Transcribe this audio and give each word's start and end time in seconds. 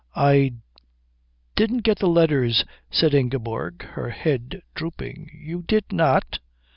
"I 0.15 0.53
didn't 1.55 1.83
get 1.83 1.99
the 1.99 2.07
letters," 2.07 2.65
said 2.89 3.13
Ingeborg, 3.13 3.83
her 3.89 4.09
head 4.09 4.63
drooping. 4.73 5.29
"You 5.43 5.61
did 5.61 5.91
not? 5.91 6.39